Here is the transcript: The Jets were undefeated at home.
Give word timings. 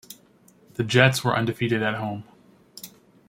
The 0.73 0.83
Jets 0.83 1.23
were 1.23 1.37
undefeated 1.37 1.83
at 1.83 1.93
home. 1.93 2.23